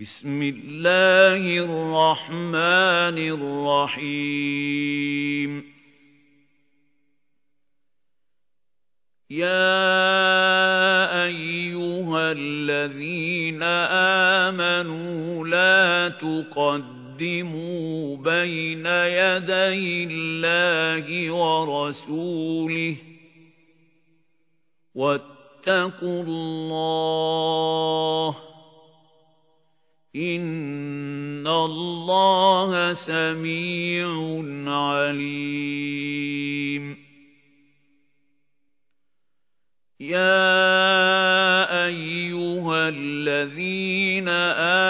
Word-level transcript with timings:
بسم 0.00 0.42
الله 0.42 1.44
الرحمن 1.64 3.18
الرحيم 3.84 5.64
يا 9.30 9.94
أيها 11.24 12.32
الذين 12.32 13.62
آمنوا 14.40 15.46
لا 15.46 16.08
تقدموا 16.08 18.16
بين 18.16 18.86
يدي 19.20 20.04
الله 20.14 21.32
ورسوله 21.34 22.96
واتقوا 24.94 26.22
الله 26.22 28.49
إِنَّ 30.16 31.46
اللَّهَ 31.46 32.92
سَمِيعٌ 32.92 34.12
عَلِيمٌ 34.72 36.96
يَا 40.00 40.64
أَيُّهَا 41.86 42.88
الَّذِينَ 42.88 44.28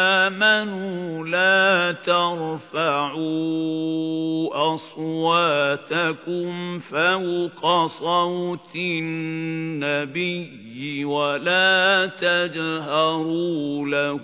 آمَنُوا 0.08 1.26
لَا 1.28 1.92
ترفعون 1.92 3.99
أصواتكم 4.74 6.78
فوق 6.78 7.86
صوت 7.86 8.76
النبي 8.76 11.04
ولا 11.04 12.06
تجهروا 12.20 13.86
له 13.86 14.16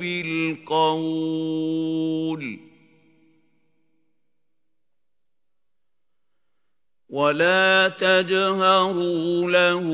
بالقول 0.00 2.65
ولا 7.16 7.88
تجهروا 7.88 9.40
له 9.50 9.88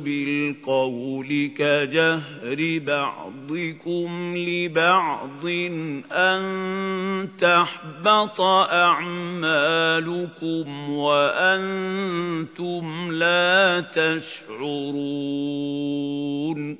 بالقول 0.00 1.50
كجهر 1.58 2.78
بعضكم 2.86 4.36
لبعض 4.36 5.46
أن 6.12 6.42
تحبط 7.40 8.40
أعمالكم 8.40 10.90
وأنتم 10.90 13.12
لا 13.12 13.80
تشعرون 13.80 16.78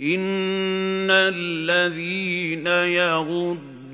إن 0.00 1.10
الذين 1.10 2.66
يغضون 2.66 3.75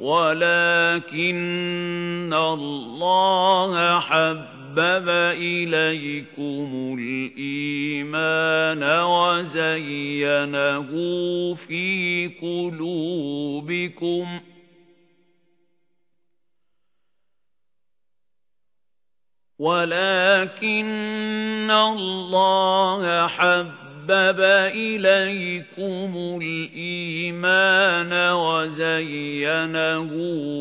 ولكن 0.00 2.32
الله 2.34 4.00
حب 4.00 4.59
حَبَّبَ 4.70 5.08
إِلَيْكُمُ 5.36 6.68
الْإِيمَانَ 6.98 8.82
وَزَيَّنَهُ 9.02 10.88
فِي 11.54 12.30
قُلُوبِكُمْ 12.42 14.40
وَلَكِنَّ 19.58 21.70
اللَّهَ 21.70 23.26
حَبَّبَ 23.26 23.79
حَبَّبَ 24.00 24.40
إِلَيْكُمُ 24.74 26.38
الْإِيمَانَ 26.42 28.12
وَزَيَّنَهُ 28.32 30.10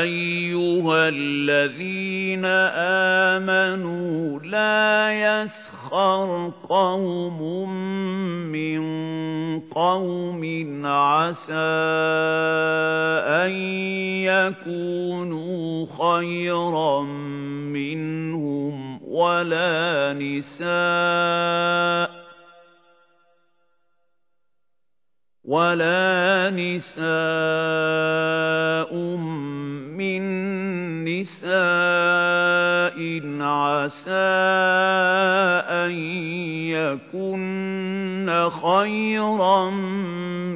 أَيُّهَا 0.00 1.08
الَّذِينَ 1.08 2.44
آمَنُوا 3.40 4.38
لَا 4.40 5.08
يَسْخَرْ 5.40 6.52
قَوْمٌ 6.68 7.40
مِّن 8.52 8.82
قَوْمٍ 9.72 10.86
عَسَىٰ 10.86 11.80
أَن 13.24 13.52
يَكُونُوا 14.36 15.86
خَيْرًا 15.86 17.00
مِّنْهُمْ 17.72 19.00
وَلَا 19.08 20.12
نِسَاءٌ 20.12 22.07
ولا 25.48 26.52
نساء 26.52 28.92
من 29.96 30.22
نساء 31.04 33.00
عسى 33.40 34.30
أن 35.80 35.92
يكن 36.68 38.28
خيرا 38.50 39.70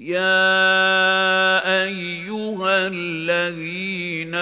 يَا 0.00 1.84
أَيُّهَا 1.84 2.88
الَّذِينَ 2.88 4.32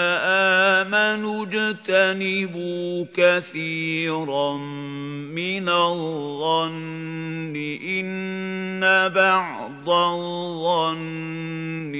آمَنُوا 0.87 1.45
اجْتَنِبُوا 1.51 2.95
كَثِيرًا 3.13 4.53
مِنَ 4.55 5.65
الظَّنِّ 5.69 7.53
إِنَّ 7.99 8.85
بَعْضَ 9.15 9.89
الظَّنِّ 9.89 11.93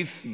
إِثْمٌ 0.00 0.30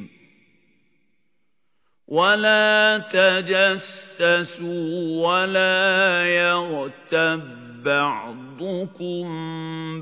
وَلَا 2.08 2.98
تَجَسَّسُوا 3.12 5.32
وَلَا 5.32 6.24
يَغْتَبْ 6.32 7.42
بَعْضُكُمْ 7.84 9.26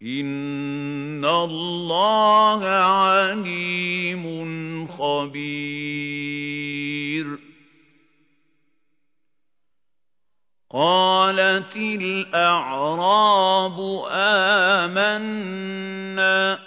إِنَّ 0.03 1.25
اللَّهَ 1.25 2.63
عَلِيمٌ 2.67 4.87
خَبِيرٌ 4.87 7.37
قَالَتِ 10.71 11.75
الْأَعْرَابُ 11.75 14.01
آمَنَّا 14.11 16.64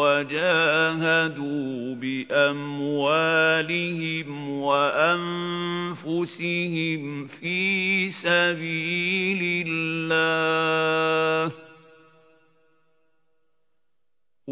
وَجَاهَدُوا 0.00 1.94
بِأَمْوَالِهِمْ 1.94 4.50
وَأَنفُسِهِمْ 4.50 7.26
فِي 7.26 8.08
سَبِيلِ 8.10 9.66
اللَّهِ 9.68 11.61